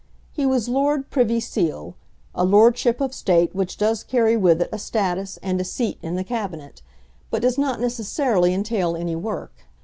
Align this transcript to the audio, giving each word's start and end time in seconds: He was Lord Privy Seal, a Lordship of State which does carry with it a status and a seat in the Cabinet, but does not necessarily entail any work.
He 0.33 0.47
was 0.47 0.67
Lord 0.67 1.11
Privy 1.11 1.39
Seal, 1.39 1.93
a 2.33 2.43
Lordship 2.43 2.99
of 3.01 3.13
State 3.13 3.53
which 3.53 3.77
does 3.77 4.01
carry 4.03 4.35
with 4.35 4.63
it 4.63 4.69
a 4.73 4.79
status 4.79 5.37
and 5.43 5.61
a 5.61 5.63
seat 5.63 5.99
in 6.01 6.15
the 6.15 6.23
Cabinet, 6.23 6.81
but 7.29 7.43
does 7.43 7.59
not 7.59 7.79
necessarily 7.79 8.51
entail 8.51 8.95
any 8.95 9.15
work. 9.15 9.53